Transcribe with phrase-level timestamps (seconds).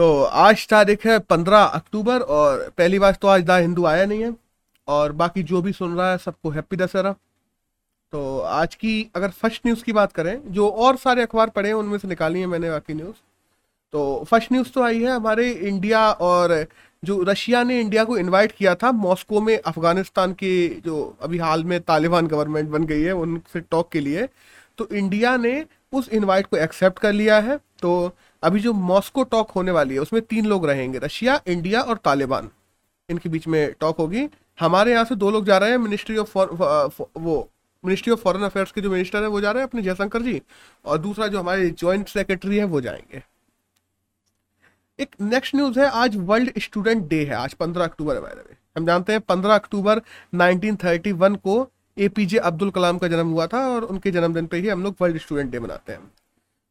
[0.00, 4.22] तो आज तारीख है पंद्रह अक्टूबर और पहली बार तो आज द हिंदू आया नहीं
[4.22, 4.32] है
[4.88, 7.12] और बाकी जो भी सुन रहा है सबको हैप्पी दशहरा।
[8.12, 11.74] तो आज की अगर फ़र्स्ट न्यूज़ की बात करें, जो और सारे अखबार पढ़े हैं,
[11.74, 13.16] उनमें से निकाली है मैंने बाकी न्यूज़।
[13.92, 16.66] तो फ़र्स्ट न्यूज़ तो आई है, हमारे इंडिया और
[17.04, 21.64] जो रशिया ने इंडिया को इनवाइट किया था मॉस्को में अफ़गानिस्तान के जो अभी हाल
[21.64, 24.28] में तालिबान गवर्नमेंट बन गई है, उनसे टॉक के लिए।
[24.78, 28.10] तो इंडिया ने उस इनवाइट को एक्सेप्ट कर लिया है तो
[28.42, 32.50] अभी जो मॉस्को टॉक होने वाली है, उसमें तीन लोग रहेंगे, रशिया इंडिया और तालिबान
[33.08, 34.28] इनके बीच में टॉक होगी।
[34.60, 37.48] हमारे यहाँ से दो लोग जा रहे हैं मिनिस्ट्री ऑफ़ वो
[37.84, 40.40] मिनिस्ट्री ऑफ़ फॉरेन अफेयर्स के जो मिनिस्टर है, वो जा रहे हैं अपने जयशंकर जी,
[40.84, 43.22] और दूसरा जो हमारे ज्वाइंट सेक्रेटरी है, वो जाएँगे।
[44.98, 49.12] एक नेक्स्ट न्यूज़ है, आज वर्ल्ड स्टूडेंट डे है, आज पंद्रह अक्टूबर है हम जानते
[49.12, 50.00] हैं, पंद्रह अक्टूबर
[50.34, 51.62] 1931 को
[52.00, 55.18] एपीजे अब्दुल कलाम का जन्म हुआ था और उनके जन्मदिन पे ही हम लोग वर्ल्ड
[55.20, 56.00] स्टूडेंट डे मनाते हैं।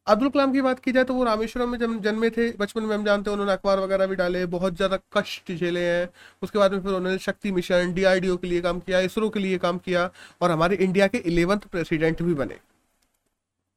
[0.06, 2.94] अब्दुल कलाम की बात की जाए तो वो रामेश्वरम में जब जन्मे थे। बचपन में
[2.94, 6.08] हम जानते हैं उन्होंने अखबार वगैरह भी डाले, बहुत ज़्यादा कष्ट झेले हैं।
[6.42, 9.58] उसके बाद में फिर उन्होंने शक्ति मिशन डीआरडीओ के लिए काम किया, इसरो के लिए
[9.58, 12.56] काम किया और हमारे इंडिया के इलेवंथ प्रेसिडेंट भी बने।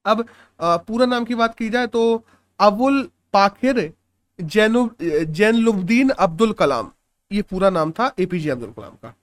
[0.05, 0.25] अब
[0.59, 2.23] पूरा नाम की बात की जाए तो
[2.59, 3.01] अबुल
[3.33, 3.91] पाखिर
[4.39, 6.91] जैनु जैनलुद्दीन अब्दुल कलाम,
[7.31, 9.15] ये पूरा नाम था एपीजे अब्दुल कलाम का।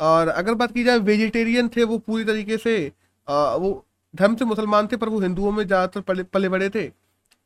[0.00, 2.92] और अगर बात की जाए वेजिटेरियन थे वो पूरी तरीके से
[3.28, 6.90] आ, वो धर्म से मुसलमान थे पर वो हिंदुओं में ज़्यादातर पले पले बड़े थे।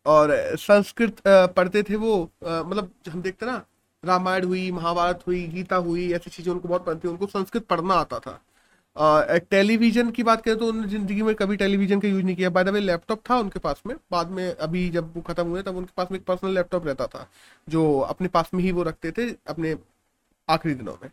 [0.07, 3.63] और संस्कृत पढ़ते थे वो मतलब हम देखते ना
[4.03, 8.19] रामायण हुई महाभारत हुई गीता हुई ऐसी चीज़ें उनको बहुत पढ़ती उनको संस्कृत पढ़ना आता
[8.19, 8.41] था।
[9.51, 12.65] टेलीविज़न की बात करें तो उन्होंने ज़िंदगी में कभी टेलीविज़न का यूज़ नहीं किया। बाय
[12.65, 15.77] द वे लैपटॉप था उनके पास में बाद में अभी जब वो खत्म हुए तब
[15.77, 17.29] उनके पास में एक पर्सनल लैपटॉप रहता था
[17.69, 19.77] जो अपने पास में ही वो रखते थे अपने
[20.49, 21.11] आखिरी दिनों में।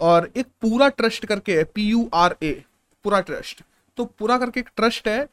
[0.00, 2.52] और एक पूरा ट्रस्ट करके है पी यू आर ए
[3.04, 3.62] पूरा ट्रस्ट
[3.98, 5.28] तो पूरा करके एक ट्रस्ट है,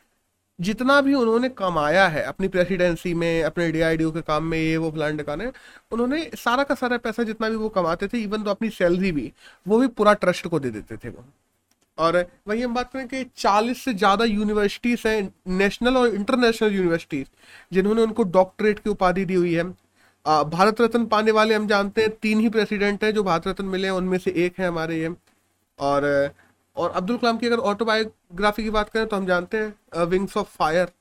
[0.59, 4.91] जितना भी उन्होंने कमाया है, अपनी प्रेसिडेंसी में, अपने डी के काम में, ये वो
[4.91, 5.52] प्लान डकाने
[5.91, 9.31] उन्होंने सारा का सारा पैसा जितना भी वो कमाते थे इवन तो अपनी सैलरी भी,
[9.66, 11.25] वो भी पूरा ट्रस्ट को दे देते थे वो.
[11.97, 17.28] और वही हम बात करें कि 40 से ज़्यादा यूनिवर्सिटीज़ हैं नेशनल और इंटरनेशनल यूनिवर्सिटीज़
[17.72, 19.63] जिन्होंने उनको डॉक्टरेट की उपाधि दी हुई है.
[20.25, 23.88] भारत रत्न पाने वाले हम जानते हैं, तीन ही प्रेसिडेंट हैं जो भारत रत्न मिले
[23.88, 25.16] हैं, उनमें से एक है हमारे ये।
[25.80, 26.34] और
[26.75, 30.47] और अब्दुल कलाम की अगर ऑटोबायोग्राफी की बात करें तो हम जानते हैं विंग्स ऑफ़
[30.58, 30.91] फायर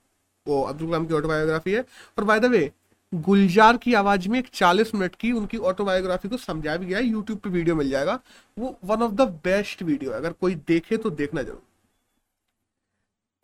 [0.47, 1.81] वो अब्दुल कलाम की ऑटोबायोग्राफी है।
[2.19, 2.71] और बाय द वे
[3.13, 7.05] गुलजार की आवाज़ में एक 40 मिनट की उनकी ऑटोबायोग्राफी को समझाया भी गया है
[7.05, 8.19] यूट्यूब पे वीडियो मिल जाएगा।
[8.57, 11.63] वो one of the best video है, अगर कोई देखे तो देखना ज़रूर।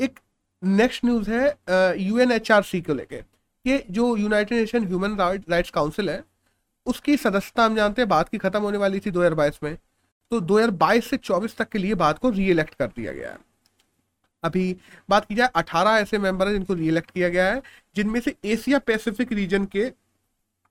[0.00, 0.18] एक
[0.62, 3.22] नेक्स्ट न्यूज़ है यूएनएचआरसी को लेके।
[3.70, 5.16] ये जो United Nation Human
[5.50, 6.22] Rights Council है,
[6.86, 9.76] उसकी सदस्यता हम जानते हैं बात की खत्म होने वाली थी 2022 में।
[10.32, 13.38] तो 2022 से 24 तक के लिए बात को री इलेक्ट कर दिया गया है।
[14.42, 14.76] अभी
[15.08, 17.62] बात की जाए 18 ऐसे मेंबर हैं जिनको री इलेक्ट किया गया है,
[17.96, 19.88] जिनमें से एशिया पैसिफिक रीजन के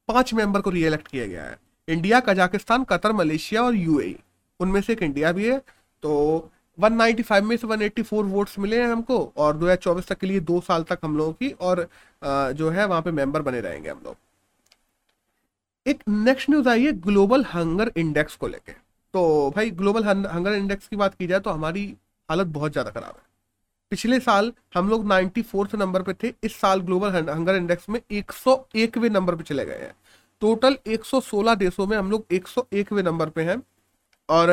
[0.10, 4.16] पाँच मेंबर को री इलेक्ट किया गया है। इंडिया कजाकिस्तान कतर मलेशिया और यूएई
[4.60, 5.58] उनमें से एक इंडिया भी है
[6.04, 10.60] तो 195 में से 184 वोट्स मिले हैं हमको और 2024 तक के लिए दो
[10.62, 11.88] साल तक हम लोगों की और
[12.54, 14.16] जो है वहाँ पे मेंबर बने रहेंगे हम लोग।
[15.86, 18.72] एक नेक्स्ट न्यूज़ आई है ग्लोबल हंगर इंडेक्स को लेके।
[19.14, 21.86] तो भाई ग्लोबल हंगर इंडेक्स की बात की जाए तो हमारी
[22.30, 23.28] हालत बहुत ज़्यादा खराब है।
[23.92, 28.00] पिछले साल हम लोग नाइन्टी फोर्थ नंबर पे थे इस साल ग्लोबल हंगर इंडेक्स में
[28.12, 29.94] एक सौ एकवे नंबर पे चले गए हैं।
[30.42, 33.62] टोटल 116 देशों में हम लोग एक सौ एकवे नंबर पे हैं।
[34.30, 34.52] और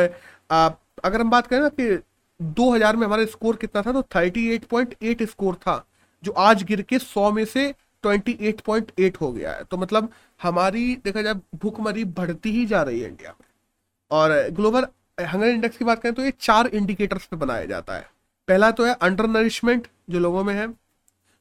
[0.50, 0.69] आ,
[1.04, 1.97] अगर हम बात करें ना कि
[2.42, 3.92] 2000 में हमारा स्कोर कितना था?
[3.92, 5.84] तो 38.8 स्कोर था,
[6.24, 7.74] जो आज गिर के 100 में से
[8.04, 10.08] 28.8 हो गया है। तो मतलब
[10.42, 13.46] हमारी, देखा जाए, भूखमरी बढ़ती ही जा रही है इंडिया में।
[14.10, 14.86] और ग्लोबल
[15.20, 18.10] हंगर इंडेक्स की बात करें तो ये चार इंडिकेटर्स पे बनाया जाता है।
[18.48, 20.66] पहला तो है अंडर नरिशमेंट जो लोगों में है।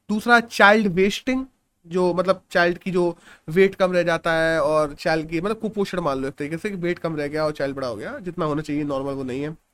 [0.10, 1.46] दूसरा, चाइल्ड वेस्टिंग,
[1.88, 3.18] जो मतलब चाइल्ड की जो
[3.50, 6.70] वेट कम रह जाता है और चाइल्ड की मतलब कुपोषण मान लो एक तरीके से
[6.70, 9.24] कि वेट कम रह गया और चाइल्ड बड़ा हो गया। जितना होना चाहिए, नॉर्मल वो
[9.24, 9.65] नहीं है।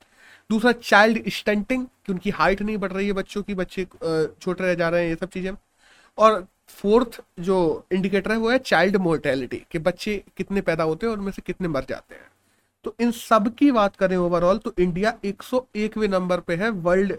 [0.50, 4.74] दूसरा चाइल्ड स्टंटिंग कि उनकी हाइट नहीं बढ़ रही है बच्चों की, बच्चे छोटे रह
[4.76, 5.52] जा रहे हैं, ये सब चीज़ें।
[6.18, 11.12] और फोर्थ जो इंडिकेटर है, वो है चाइल्ड मोर्टेलिटी कि बच्चे कितने पैदा होते हैं
[11.12, 12.30] और उनमें से कितने मर जाते हैं।
[12.86, 17.14] तो इन सब की बात करें ओवरऑल तो इंडिया 101वें नंबर पे है वर्ल्ड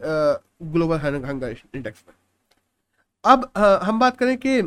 [0.64, 2.14] ग्लोबल हंगर इंडेक्स में
[3.24, 3.50] अब
[3.82, 4.60] हम बात करें कि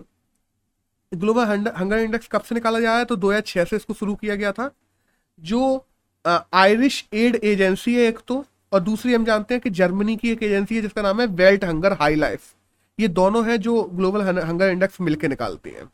[1.12, 1.46] ग्लोबल
[1.78, 4.51] हंगर इंडेक्स कब से निकाला जा रहा है तो 2006 से इसको शुरू किया गया
[4.51, 4.69] था,
[5.40, 5.86] जो
[6.25, 8.44] आयरिश एड एजेंसी है एक तो
[8.74, 11.63] और दूसरी हम जानते हैं कि जर्मनी की एक एजेंसी है जिसका नाम है वेल्ट
[11.63, 12.54] हंगर हाई लाइफ
[13.00, 15.89] ये दोनों है जो ग्लोबल हंगर इंडेक्स मिलकर निकालती हैं।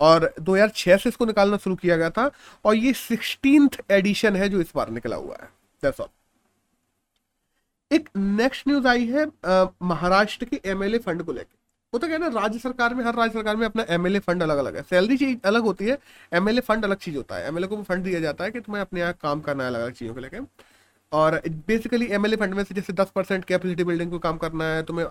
[0.00, 2.30] और 2006 से इसको निकालना शुरू किया गया था,
[2.64, 5.48] और ये सिक्सटीन एडिशन है जो इस बार निकला हुआ है।
[5.82, 6.08] दैट्स ऑल
[7.90, 9.26] एक नेक्स्ट न्यूज़ आई है
[9.82, 11.56] महाराष्ट्र के एमएलए फंड को लेकर
[11.98, 14.58] तो क्या है ना राज्य सरकार में, हर राज्य सरकार में अपना एमएलए फंड अलग
[14.58, 15.98] अलग है। सैलरी चीज़ अलग होती है
[16.32, 19.00] एमएलए फंड अलग चीज़ होता है। एमएलए को फंड दिया जाता है कि तुम्हें अपने
[19.00, 20.46] यहाँ काम करना है अलग अलग चीज़ों को लेकर
[21.12, 24.82] और बेसिकली एमएलए फंड में से जैसे दस परसेंट कैपेसिटी बिल्डिंग को काम करना है,
[24.84, 25.06] तुम्हें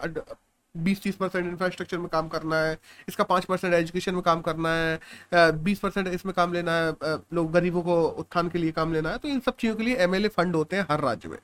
[0.75, 2.77] बीस तीस परसेंट इंफ्रास्ट्रक्चर में काम करना है,
[3.09, 7.51] इसका पाँच परसेंट एजुकेशन में काम करना है बीस परसेंट इसमें काम लेना है लोग
[7.51, 10.27] गरीबों को उत्थान के लिए काम लेना है तो इन सब चीज़ों के लिए एमएलए
[10.29, 11.37] फंड होते हैं हर राज्य में।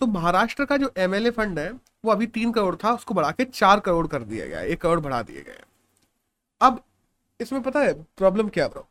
[0.00, 1.70] तो महाराष्ट्र का जो एमएलए फंड है,
[2.04, 5.00] वो अभी तीन करोड़ था, उसको बढ़ा के चार करोड़ कर दिया गया एक करोड़
[5.00, 5.60] बढ़ा दिए गए
[6.60, 6.80] अब
[7.40, 8.86] इसमें पता है प्रॉब्लम क्या ब्रो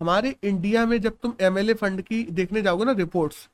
[0.00, 3.48] हमारे इंडिया में जब तुम एमएलए फंड की देखने जाओगे ना रिपोर्ट्स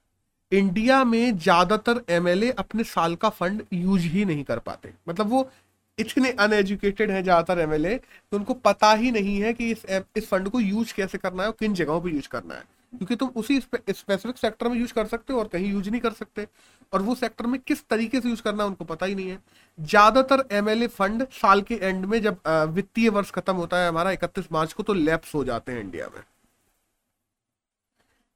[0.53, 5.51] इंडिया में ज़्यादातर एमएलए अपने साल का फंड यूज़ ही नहीं कर पाते। मतलब वो
[5.99, 9.85] इतने अनएजुकेटेड हैं ज़्यादातर एमएलए तो उनको पता ही नहीं है कि इस
[10.17, 13.17] इस फंड को यूज़ कैसे करना है और किन जगहों पे यूज़ करना है। क्योंकि
[13.17, 16.47] तुम उसी स्पेसिफिक सेक्टर में यूज़ कर सकते हो और कहीं यूज़ नहीं कर सकते।
[16.93, 19.39] और वो सेक्टर में किस तरीके से यूज़ करना उनको पता ही नहीं है।
[19.79, 22.41] ज़्यादातर एमएलए फंड साल के एंड में जब
[22.75, 26.07] वित्तीय वर्ष खत्म होता है हमारा इकतीस मार्च को तो लैप्स हो जाते हैं इंडिया
[26.15, 26.23] में।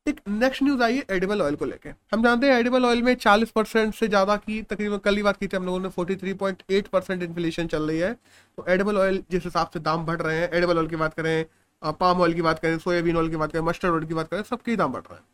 [0.06, 3.14] एक नेक्स्ट न्यूज़ आई है एडिबल ऑयल को लेके। हम जानते हैं एडिबल ऑयल में
[3.16, 6.88] 40 परसेंट से ज़्यादा की, तकरीबन कल ही बात की थी हम लोगों ने 43.8
[6.88, 10.50] परसेंट इन्फ्लेशन चल रही है। तो एडिबल ऑयल जिस हिसाब से दाम बढ़ रहे हैं
[10.50, 11.44] एडिबल ऑयल की बात करें
[11.82, 14.42] पाम ऑयल की बात करें सोयाबीन ऑयल की बात करें मस्टर्ड ऑयल की बात करें,
[14.42, 15.24] सबके दाम बढ़ रहे हैं।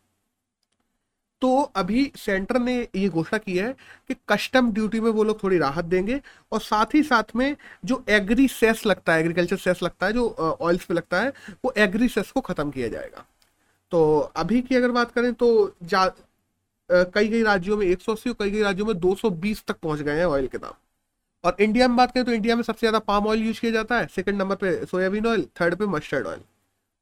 [1.42, 3.72] तो अभी सेंटर ने ये घोषणा की है
[4.08, 6.20] कि कस्टम ड्यूटी में वो लोग थोड़ी राहत देंगे
[6.52, 10.28] और साथ ही साथ में जो एग्री सेस लगता है एग्रीकल्चर सेस लगता है, जो
[10.60, 11.32] ऑयल्स पे लगता है,
[11.64, 13.24] वो एग्री सेस को खत्म किया जाएगा।
[13.92, 16.06] तो अभी की अगर बात करें तो जा
[16.90, 19.64] कई कई राज्यों में एक सौ अस्सी और कई कई राज्यों में दो सौ बीस
[19.66, 20.74] तक पहुँच गए हैं ऑयल के दाम।
[21.44, 23.98] और इंडिया में बात करें तो इंडिया में सबसे ज़्यादा पाम ऑयल यूज़ किया जाता
[23.98, 26.40] है। सेकंड नंबर पे सोयाबीन ऑयल थर्ड पे मस्टर्ड ऑयल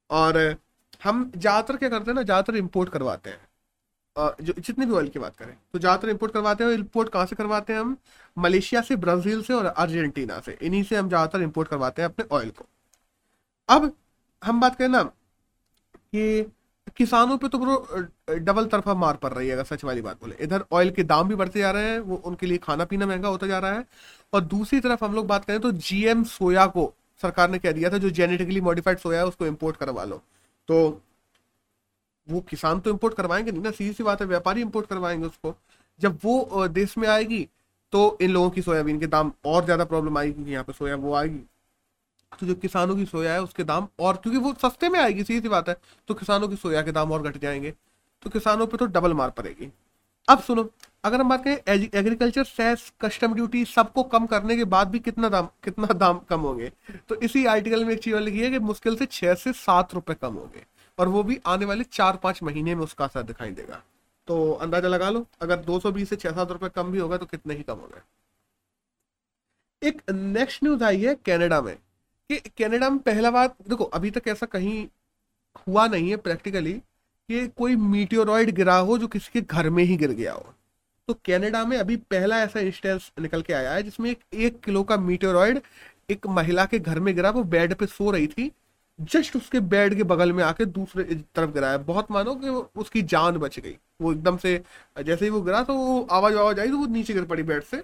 [0.09, 0.55] और,
[1.03, 3.39] हम ज़्यादातर क्या करते हैं ना, ज़्यादातर इम्पोर्ट करवाते हैं।
[4.15, 7.35] जो, जितने भी ऑयल की बात करें तो ज़्यादातर इम्पोर्ट करवाते हैं इम्पोर्ट कहाँ से
[7.35, 7.95] करवाते हैं हम?
[8.37, 12.25] मलेशिया से, ब्राज़ील से और अर्जेंटीना से। इन्हीं से हम ज़्यादातर इम्पोर्ट करवाते हैं अपने
[12.31, 12.65] ऑयल को।
[13.69, 13.91] अब,
[14.41, 16.51] हम बात करें ना, कि
[16.97, 20.35] किसानों पे तो ब्रो डबल तरफा मार पड़ रही है, अगर सच वाली बात बोले।
[20.41, 23.29] इधर ऑयल के दाम भी बढ़ते जा रहे हैं, वो उनके लिए खाना पीना महँगा
[23.29, 23.85] होता जा रहा है।
[24.33, 26.93] और दूसरी तरफ़ हम लोग बात करें तो जीएम सोया को
[27.23, 30.21] सरकार ने कह दिया था, जो जेनेटिकली मॉडिफाइड सोया है, उसको इम्पोर्ट करवा लो।
[30.69, 31.01] तो
[32.27, 35.55] वो किसान तो इम्पोर्ट करवाएँगे नहीं ना, सीधी सी बात है, व्यापारी इम्पोर्ट करवाएँगे उसको।
[35.99, 37.47] जब वो देश में आएगी
[37.93, 40.95] तो इन लोगों की सोयाबीन के दाम और ज़्यादा प्रॉब्लम आएगी क्योंकि यहाँ पे सोया
[40.97, 41.39] वो आएगी।
[42.39, 45.41] तो जो किसानों की सोया है, उसके दाम और, क्योंकि वो सस्ते में आएगी, सीधी
[45.41, 45.75] सी बात है
[46.09, 47.73] तो किसानों की सोया के दाम और घट जाएँगे
[48.23, 49.69] तो किसानों पे तो डबल मार पड़ेगी।
[50.27, 50.69] अब सुनो,
[51.03, 55.29] अगर हम बात करें एग्रीकल्चर सेस कस्टम ड्यूटी, सबको कम करने के बाद भी कितना
[55.29, 56.71] दाम कितना दाम कम होंगे
[57.09, 60.13] तो इसी आर्टिकल में एक चीज़ लिखी है कि मुश्किल से छह से सात रुपए
[60.15, 60.65] कम होंगे,
[60.97, 63.81] और वो भी आने वाले चार पाँच महीने में उसका असर दिखाई देगा।
[64.27, 67.53] तो अंदाज़ा लगा लो, अगर 220 से छह सात रुपए कम भी होगा तो कितने
[67.53, 68.01] ही कम हो गए
[69.81, 71.77] एक नेक्स्ट न्यूज़ आई है कनाडा में।
[72.31, 74.87] कि कनाडा में पहला बार, देखो, अभी तक ऐसा कहीं
[75.67, 79.97] हुआ नहीं है प्रैक्टिकली कि कोई मीटियोरॉइड गिरा हो जो किसी के घर में ही
[79.97, 80.53] गिर गया हो।
[81.07, 84.83] तो कनाडा में अभी पहला ऐसा इंस्टेंस निकल के आया है जिसमें एक एक किलो
[84.83, 85.61] का मीटियोरॉइड
[86.09, 88.51] एक महिला के घर में गिरा, वो बेड पे सो रही थी
[88.99, 91.03] जस्ट उसके बेड के बगल में आके दूसरे
[91.35, 92.49] तरफ़ गिरा है। बहुत मानो कि
[92.79, 94.61] उसकी जान बच गई। वो एकदम से
[95.03, 97.63] जैसे ही वो गिरा तो वो आवाज़ आवाज़ आई तो वो नीचे गिर पड़ी बेड
[97.63, 97.77] से।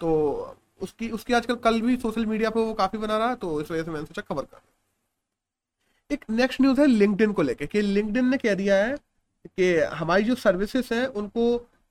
[0.00, 3.60] तो उसकी उसकी आजकल कल भी सोशल मीडिया पे वो काफ़ी बना रहा है तो
[3.60, 4.60] इस वजह से मैंने सोचा खबर कर
[6.10, 8.96] एक नेक्स्ट न्यूज़ है लिंकडिन को लेके, कि लिंकडिन ने कह दिया है
[9.48, 11.44] कि हमारी जो सर्विसेज़ हैं, उनको,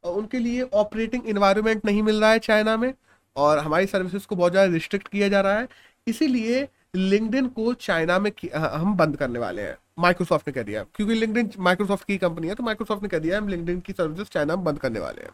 [0.03, 2.93] उनके लिए ऑपरेटिंग इन्वायरमेंट नहीं मिल रहा है चाइना में,
[3.35, 5.67] और हमारी सर्विसेज़ को बहुत ज़्यादा रिस्ट्रिक्ट किया जा रहा है।
[6.07, 11.13] इसीलिए लिंकडिन को चाइना में हम बंद करने वाले हैं माइक्रोसॉफ्ट ने कह दिया। क्योंकि
[11.15, 14.55] लिंकडिन माइक्रोसॉफ्ट की कंपनी है तो माइक्रोसॉफ्ट ने कह दिया हम लिंकडिन की सर्विसेज़ चाइना
[14.55, 15.31] में बंद करने वाले हैं।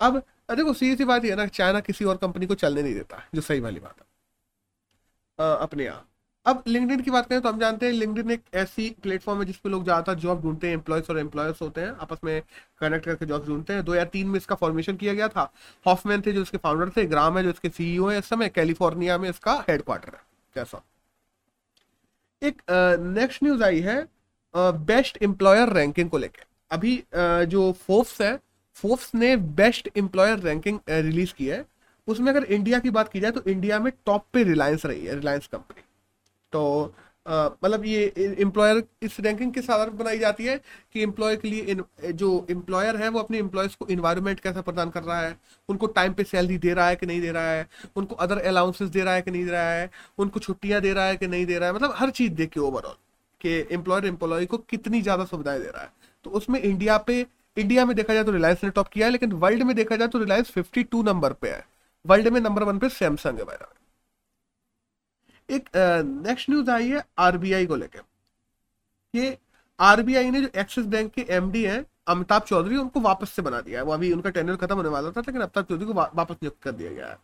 [0.00, 2.94] अब देखो सीधी सी बात ये है ना, चाइना किसी और कंपनी को चलने नहीं
[2.94, 6.06] देता, जो सही वाली बात है। अपने यहाँ
[6.46, 9.68] अब लिंकडिन की बात करें तो हम जानते हैं लिंकडिन एक ऐसी प्लेटफॉर्म है जिसपे
[9.68, 12.42] लोग ज़्यादातर जॉब ढूंढते हैं एम्प्लॉयज़ और एम्प्लॉयज़ होते हैं, आपस में
[12.80, 15.50] कनेक्ट करके जॉब ढूंढते हैं। दो या तीन में इसका फॉर्मेशन किया गया था।
[15.86, 19.18] हॉफमैन थे, जो इसके फाउंडर थे ग्राम है, जो इसके सीईओ है, इस समय कैलिफ़ोर्निया
[19.18, 20.20] में इसका हेडक्वार्टर है
[20.54, 20.82] कैसा
[22.42, 22.62] एक
[23.00, 24.04] नेक्स्ट न्यूज़ आई है
[24.54, 27.02] बेस्ट एम्प्लॉयर रैंकिंग को लेकर अभी
[27.46, 28.38] जो फोर्स है
[28.76, 31.64] फोर्ब्स ने बेस्ट एम्प्लॉयर रैंकिंग रिलीज़ की है।
[32.08, 35.14] उसमें अगर इंडिया की बात की जाए तो इंडिया में टॉप पे रिलायंस रही है
[35.14, 35.82] रिलायंस कंपनी
[36.52, 36.94] तो
[37.26, 38.04] मतलब ये
[38.40, 40.56] एम्प्लॉयर इस रैंकिंग के साथ बनाई जाती है
[40.92, 44.90] कि एम्प्लॉय के लिए इन, जो एम्प्लॉयर है वो अपने एम्प्लॉयज़ को इन्वायरमेंट कैसा प्रदान
[44.90, 45.36] कर रहा है
[45.68, 48.88] उनको टाइम पे सैलरी दे रहा है कि नहीं दे रहा है उनको अदर अलाउंसेस
[48.88, 51.46] दे रहा है कि नहीं दे रहा है उनको छुट्टियाँ दे रहा है कि नहीं
[51.46, 52.96] दे रहा है। मतलब हर चीज़ देख के ओवरऑल
[53.40, 55.92] कि एम्प्लॉयर एम्प्लॉय को कितनी ज़्यादा सुविधाएँ दे रहा है।
[56.24, 57.22] तो उसमें इंडिया पे
[57.56, 60.08] इंडिया में देखा जाए तो रिलायंस ने टॉप किया है लेकिन वर्ल्ड में देखा जाए
[60.08, 61.64] तो रिलायंस 52 नंबर पे है।
[62.04, 63.56] वर्ल्ड में नंबर वन पे सैमसंग है भाई
[65.48, 65.68] एक
[66.26, 68.00] नेक्स्ट न्यूज़ आई है आरबीआई को लेकर
[69.14, 69.36] कि
[69.78, 73.80] आरबीआई ने जो एक्सिस बैंक के एमडी हैं अमिताभ चौधरी उनको वापस से बना दिया
[73.80, 76.36] है। वो अभी उनका टेंडर खत्म होने वाला था लेकिन अमिताभ चौधरी को वा, वापस
[76.42, 77.18] नियुक्त कर दिया गया है।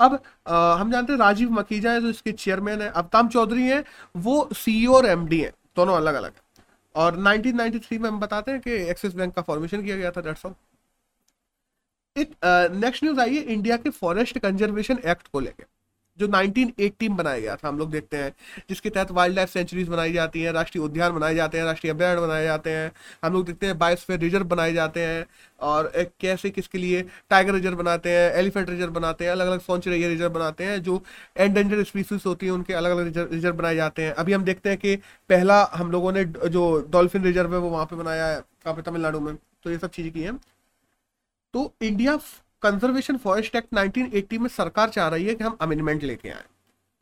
[0.00, 3.84] अब आ, हम जानते हैं राजीव मकीजा है जो इसके चेयरमैन है। अमिताभ चौधरी है
[4.16, 6.32] वो सीईओ और एमडी है दोनों अलग अलग
[6.94, 10.46] और 1993 में हम बताते हैं कि एक्सिस बैंक का फॉर्मेशन किया गया था that's
[10.46, 10.54] all
[12.16, 12.34] it
[12.74, 15.66] next news आई है इंडिया के फॉरेस्ट कंजर्वेशन एक्ट को लेकर
[16.18, 18.34] जो 1918 बनाया गया था, हम लोग देखते हैं,
[18.68, 22.26] जिसके तहत वाइल्ड लाइफ सेंचुरीज बनाई जाती हैं, राष्ट्रीय उद्यान बनाए जाते हैं, राष्ट्रीय अभ्यारण्य
[22.26, 22.92] बनाए जाते हैं,
[23.24, 25.26] हम लोग देखते हैं बायोस्फीयर रिज़र्व बनाए जाते हैं,
[25.60, 29.60] और एक कैसे किसके लिए टाइगर रिज़र्व बनाते हैं एलिफेंट रिज़र्व बनाते हैं अलग अलग
[29.60, 31.02] सौंचरिया रिज़र्व बनाते हैं, जो
[31.36, 34.78] एंडेंजर स्पीसीज होती है, उनके अलग अलग रिज़र्व बनाए जाते हैं। अभी हम देखते हैं
[34.78, 34.96] कि
[35.30, 39.20] पहला हम लोगों ने जो डॉल्फिन रिज़र्व है, वो वहाँ पे बनाया है पे तमिलनाडु
[39.20, 40.40] में। तो ये सब चीज़ें की हैं।
[41.54, 42.16] तो इंडिया
[42.64, 46.44] कंजर्वेशन फॉरेस्ट एक्ट 1980 में सरकार चाह रही है कि हम अमेंडमेंट लेके आए।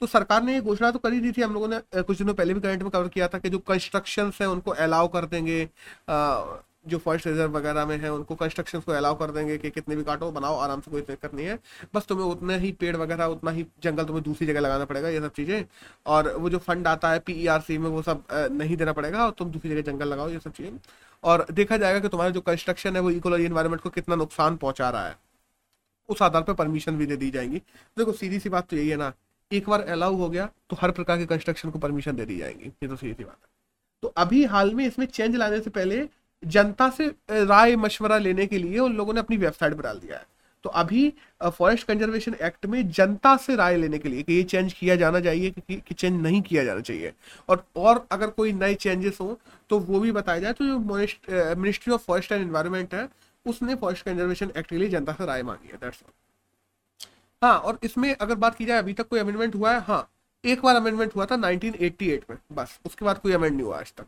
[0.01, 2.55] तो सरकार ने ये घोषणा तो करी दी थी, हम लोगों ने कुछ दिनों पहले
[2.55, 5.69] भी करंट में कवर किया था कि जो कंस्ट्रक्शन है उनको अलाउ कर देंगे
[6.89, 10.05] जो फॉरेस्ट रिज़र्व वगैरह में है उनको कंस्ट्रक्शन को अलाउ कर देंगे कि कितने भी
[10.05, 11.59] काटो बनाओ, आराम से कोई दिक्कत नहीं है।
[11.95, 15.21] बस तुम्हें उतने ही पेड़ वगैरह, उतना ही जंगल तुम्हें दूसरी जगह लगाना पड़ेगा, ये
[15.21, 15.65] सब चीज़ें।
[16.07, 19.51] और वो जो फंड आता है पी में वो सब नहीं देना पड़ेगा और तुम
[19.51, 20.79] दूसरी जगह जंगल लगाओ, ये सब चीज़ें।
[21.25, 24.91] और देखा जाएगा कि तुम्हारा जो कंस्ट्रक्शन है वो इकोलॉजी इन्वायरमेंट को कितना नुकसान पहुँचा
[24.91, 25.17] रहा है।
[26.09, 27.59] उस आधार पर परमिशन भी दे दी जाएगी।
[27.97, 29.13] देखो सीधी सी बात तो यही है ना
[29.51, 32.73] एक बार अलाउ हो गया तो हर प्रकार के कंस्ट्रक्शन को परमिशन दे दी जाएगी।
[32.83, 33.51] ये तो सीधी सी बात है।
[34.03, 36.07] तो अभी हाल में इसमें चेंज लाने से पहले
[36.43, 40.17] जनता से राय मशवरा लेने के लिए उन लोगों ने अपनी वेबसाइट पर डाल दिया
[40.17, 40.27] है।
[40.65, 41.13] तो अभी
[41.45, 45.21] फॉरेस्ट कंजर्वेशन एक्ट में जनता से राय लेने के लिए कि ये चेंज किया जाना
[45.21, 47.13] चाहिए कि, कि चेंज नहीं किया जाना चाहिए।
[47.49, 49.39] और और अगर कोई नए चेंजेस हो
[49.71, 50.79] तो वो भी बताया जाए। तो जो
[51.57, 53.09] ministry of forest and environment है
[53.47, 56.13] उसने फॉरेस्ट कंजर्वेशन एक्ट के लिए जनता से राय मांगी है दैट्स ऑल
[57.43, 59.81] हाँ और इसमें अगर बात की जाए, अभी तक कोई अमेंडमेंट हुआ है?
[59.81, 60.09] हाँ
[60.45, 63.93] एक बार अमेंडमेंट हुआ था 1988 में, बस, उसके बाद कोई अमेंड नहीं हुआ आज
[63.93, 64.07] तक.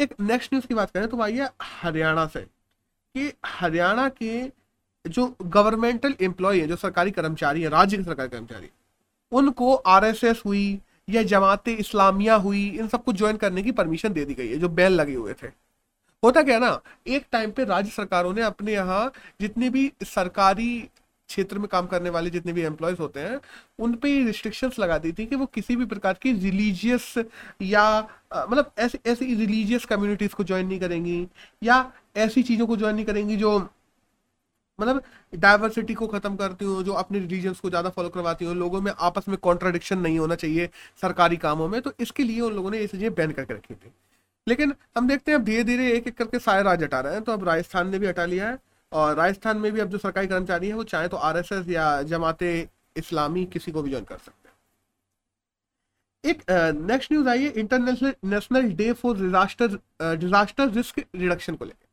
[0.00, 4.52] एक नेक्स्ट न्यूज़ की बात करें तो आइए हरियाणा से, कि हरियाणा के
[5.08, 8.70] जो गवर्नमेंटल एम्प्लॉय है, जो सरकारी कर्मचारी है, राज्य के सरकारी कर्मचारी,
[9.32, 14.34] उनको आरएसएस हुई, या जमात इस्लामिया हुई, इन सबको ज्वाइन करने की परमिशन दे दी
[14.34, 15.67] गई है, जो बैन लगे हुए थे.
[16.22, 20.78] होता क्या ना, एक टाइम पे राज्य सरकारों ने अपने यहाँ जितने भी सरकारी
[21.28, 23.40] क्षेत्र में काम करने वाले जितने भी एम्प्लॉयज़ होते हैं,
[23.78, 27.14] उन पे रिस्ट्रिक्शंस लगा दी थी कि वो किसी भी प्रकार की रिलीजियस
[27.62, 27.84] या
[28.32, 31.26] मतलब ऐसी ऐसी रिलीजियस कम्युनिटीज को ज्वाइन नहीं करेंगी
[31.62, 31.84] या
[32.16, 33.58] ऐसी चीज़ों को ज्वाइन नहीं करेंगी जो
[34.78, 38.80] मतलब डाइवर्सिटी को खत्म करती हूँ, जो अपने रिलीजन्स को ज़्यादा फॉलो करवाती हूँ। लोगों
[38.80, 40.68] में आपस में कॉन्ट्राडिक्शन नहीं होना चाहिए
[41.02, 43.92] सरकारी कामों में तो इसके लिए उन लोगों ने ये चीज़ें बैन करके रखी थी।
[44.48, 47.22] लेकिन हम देखते हैं अब धीरे धीरे एक एक करके सारे राज्य हटा रहे हैं।
[47.22, 48.58] तो अब राजस्थान ने भी हटा लिया है
[48.92, 52.42] और राजस्थान में भी अब जो सरकारी कर्मचारी है वो चाहे तो आरएसएस या जमात
[52.42, 54.56] इस्लामी किसी को भी ज्वाइन कर सकते हैं।
[56.24, 56.42] एक
[56.80, 59.78] नेक्स्ट न्यूज़ आई है, international, national day for disaster
[60.16, 61.86] disaster risk reduction को लेकर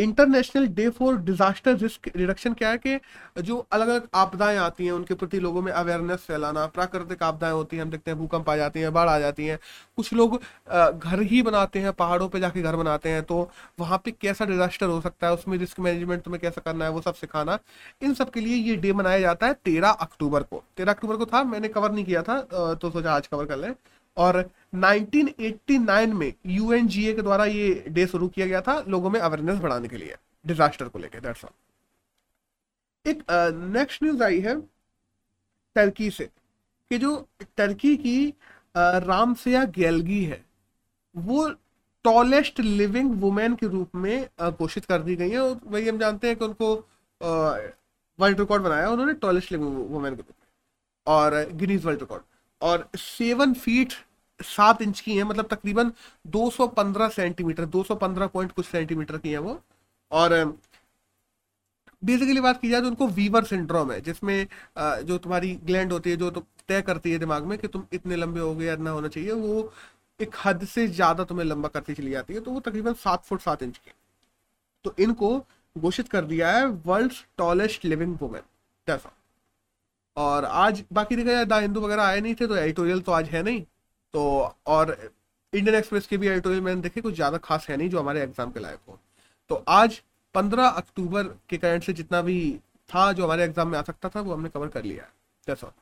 [0.00, 2.98] international day for disaster risk reduction क्या है कि
[3.40, 7.76] जो अलग अलग आपदाएँ आती हैं, उनके प्रति लोगों में अवेयरनेस फैलाना, प्राकृतिक आपदाएँ होती
[7.76, 9.58] हैं, हम देखते हैं भूकंप आ जाती हैं, बाढ़ आ जाती हैं।
[9.98, 13.48] कुछ लोग घर ही बनाते हैं, पहाड़ों पे जाके घर बनाते हैं तो
[13.80, 17.00] वहाँ पे कैसा डिजास्टर हो सकता है, उसमें रिस्क मैनेजमेंट तुम्हें कैसा करना है, वो
[17.00, 17.58] सब सिखाना।
[18.02, 21.26] इन सब के लिए ये डे मनाया जाता है तेरह अक्टूबर को। तेरह अक्टूबर को
[21.26, 22.40] था, मैंने कवर नहीं किया था
[22.74, 23.74] तो सोचा आज कवर कर लें।
[24.16, 24.38] और
[24.76, 29.88] 1989 में यूएनजीए के द्वारा ये डे शुरू किया गया था लोगों में अवेयरनेस बढ़ाने
[29.88, 31.34] के लिए डिजास्टर को लेकर
[33.04, 33.22] एक
[33.76, 34.60] नेक्स्ट न्यूज़ आई है
[35.76, 38.32] टर्की से, कि जो टर्की की
[38.74, 40.44] रामसिया गैलगी है,
[41.14, 41.48] वो
[42.04, 46.28] टॉलेस्ट लिविंग वुमेन के रूप में घोषित कर दी गई है और वही हम जानते
[46.28, 46.74] हैं कि उनको
[48.18, 50.46] वर्ल्ड रिकॉर्ड बनाया, उन्होंने टॉलेस्ट लिविंग वुमेन के रूप में,
[51.06, 52.22] और गिनीज वर्ल्ड रिकॉर्ड
[52.62, 53.92] और सेवन फीट
[54.40, 55.92] सात इंच की है मतलब तकरीबन
[56.28, 59.60] 215 सेंटीमीटर 215 पॉइंट कुछ सेंटीमीटर की है वो।
[60.10, 60.58] और
[62.02, 64.46] बेसिकली बात की जाए तो उनको वीवर सिंड्रोम है, जिसमें
[64.78, 68.16] जो तुम्हारी ग्लैंड होती है, जो तो तय करती है दिमाग में कि तुम इतने
[68.16, 69.72] लंबे हो गए इतना होना चाहिए, वो
[70.20, 73.40] एक हद से ज़्यादा तुम्हें लंबा करती चली जाती है तो वो तकरीबन सात फुट
[73.40, 73.92] सात इंच की।
[74.84, 75.38] तो इनको
[75.76, 78.42] घोषित कर दिया है वर्ल्ड टॉलेस्ट लिविंग वुमेन
[78.88, 79.12] जैसा
[80.16, 83.28] और आज बाकी देखा जाए, दा हिंदू वगैरह आए नहीं थे तो एडिटोरियल तो आज
[83.28, 83.60] है नहीं।
[84.14, 84.96] तो और
[85.52, 88.50] इंडियन एक्सप्रेस के भी एडिटोरियल मैंने देखे, कुछ ज़्यादा खास है नहीं जो हमारे एग्ज़ाम
[88.50, 88.98] के लायक हो।
[89.50, 90.00] तो आज
[90.34, 92.38] पंद्रह अक्टूबर के करंट से जितना भी
[92.90, 95.10] था जो हमारे एग्ज़ाम में आ सकता था, वो हमने कवर कर लिया है।
[95.46, 95.72] जैसा